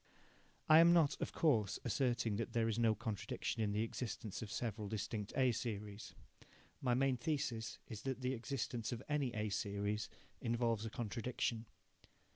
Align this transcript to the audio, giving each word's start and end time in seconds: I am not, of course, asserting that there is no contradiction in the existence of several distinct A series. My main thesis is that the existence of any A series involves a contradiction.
I 0.67 0.79
am 0.79 0.93
not, 0.93 1.15
of 1.21 1.31
course, 1.31 1.77
asserting 1.85 2.37
that 2.37 2.53
there 2.53 2.67
is 2.67 2.79
no 2.79 2.95
contradiction 2.95 3.61
in 3.61 3.71
the 3.71 3.83
existence 3.83 4.41
of 4.41 4.51
several 4.51 4.87
distinct 4.87 5.31
A 5.37 5.51
series. 5.51 6.15
My 6.81 6.95
main 6.95 7.17
thesis 7.17 7.77
is 7.87 8.01
that 8.01 8.21
the 8.21 8.33
existence 8.33 8.91
of 8.91 9.03
any 9.07 9.31
A 9.35 9.49
series 9.49 10.09
involves 10.41 10.87
a 10.87 10.89
contradiction. 10.89 11.67